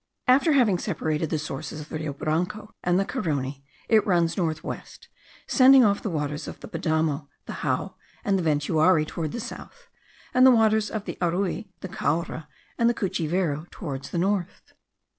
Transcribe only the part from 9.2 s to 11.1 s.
the south, and the waters of